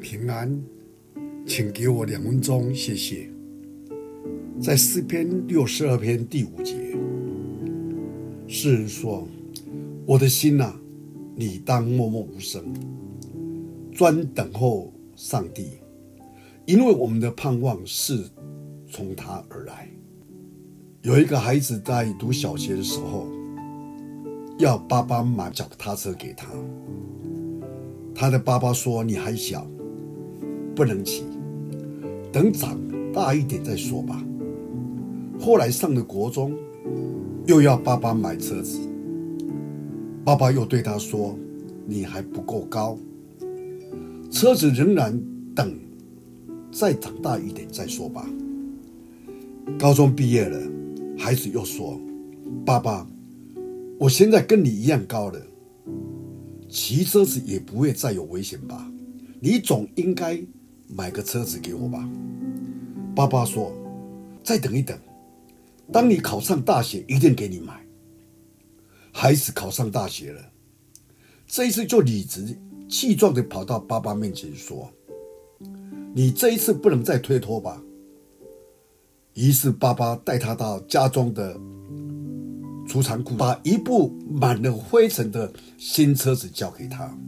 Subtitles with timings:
[0.00, 0.62] 平安，
[1.46, 3.30] 请给我两分钟，谢谢。
[4.60, 6.74] 在诗篇六十二篇第五节，
[8.46, 9.26] 诗人说
[10.06, 10.74] ：“我的心呐，
[11.34, 12.62] 你当默默无声，
[13.92, 15.78] 专等候上帝，
[16.66, 18.24] 因为我们的盼望是
[18.88, 19.88] 从他而来。”
[21.02, 23.26] 有一个孩子在读小学的时候，
[24.58, 26.48] 要爸爸买脚踏车给他。
[28.14, 29.66] 他的爸爸说：“你还小，
[30.76, 31.24] 不能骑，
[32.30, 32.78] 等长
[33.12, 34.22] 大一点再说吧。”
[35.40, 36.54] 后来上了国中，
[37.46, 38.78] 又要爸爸买车子，
[40.22, 41.36] 爸爸又对他说
[41.88, 42.98] ：“你还不够高，
[44.30, 45.18] 车子仍然
[45.54, 45.74] 等，
[46.70, 48.28] 再长大一点再说吧。”
[49.78, 50.60] 高中毕业了，
[51.18, 51.98] 孩子又说
[52.64, 53.06] ：“爸爸，
[53.98, 55.40] 我现在跟你一样高了。”
[56.68, 58.90] 骑车子也不会再有危险吧？
[59.40, 60.40] 你总应该
[60.88, 62.08] 买个车子给我吧？
[63.14, 63.72] 爸爸说
[64.44, 64.98] ：“再等一等，
[65.92, 67.84] 当你考上大学，一定给你买。”
[69.12, 70.40] 孩子考上大学了，
[71.46, 74.90] 这一次就理直气壮地跑到爸爸面前说
[76.14, 77.82] ：“你这一次不能再推脱吧？”
[79.34, 81.58] 于是爸爸带他到家中的。
[82.88, 87.18] 储藏库把一部满了灰尘的新车子交给他。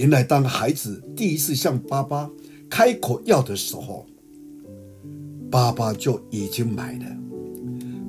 [0.00, 2.30] 原来，当孩子第一次向爸爸
[2.70, 4.06] 开口要的时候，
[5.50, 7.04] 爸爸就已经买了，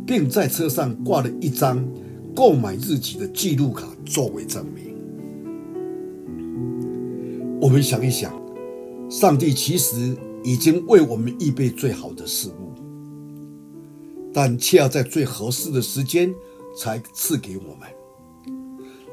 [0.07, 1.85] 并在车上挂了一张
[2.33, 4.95] 购买日期的记录卡作为证明。
[7.59, 8.33] 我们想一想，
[9.09, 12.71] 上帝其实已经为我们预备最好的事物。
[14.33, 16.33] 但却要在最合适的时间
[16.73, 17.89] 才赐给我们，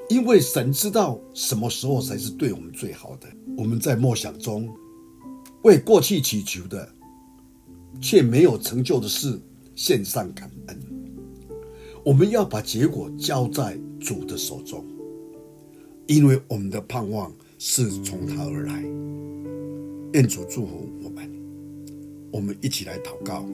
[0.09, 3.29] 因为神知道什么时候才是对我们最好的。
[3.57, 4.69] 我们在默想中
[5.63, 6.89] 为过去祈求的
[8.01, 9.39] 却没有成就的事
[9.75, 10.81] 献上感恩。
[12.05, 14.85] 我们要把结果交在主的手中，
[16.07, 18.83] 因为我们的盼望是从他而来。
[20.15, 21.31] 愿主祝福我们，
[22.33, 23.45] 我们一起来祷告。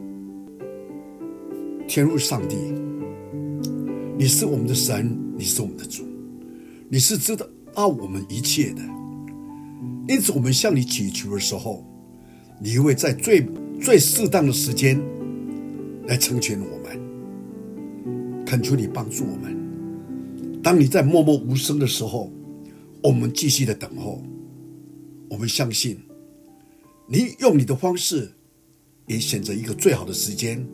[1.89, 2.57] 天父上帝，
[4.17, 6.05] 你是我们的神，你是我们的主，
[6.89, 7.47] 你是知道
[7.89, 8.83] 我们一切的。
[10.07, 11.85] 因此，我们向你祈求的时候，
[12.61, 13.47] 你会在最
[13.81, 15.01] 最适当的时间
[16.07, 18.45] 来成全我们。
[18.45, 20.63] 恳求你帮助我们。
[20.63, 22.33] 当你在默默无声的时候，
[23.03, 24.23] 我们继续的等候。
[25.29, 25.99] 我们相信，
[27.09, 28.31] 你用你的方式，
[29.07, 30.65] 也选择一个最好的时间。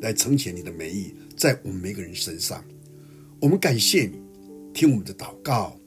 [0.00, 2.62] 来成全你的美意，在我们每个人身上。
[3.40, 4.18] 我们感谢你，
[4.74, 5.78] 听我们的祷告，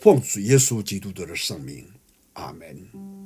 [0.00, 1.84] 奉主耶稣基督的圣名，
[2.32, 3.21] 阿门。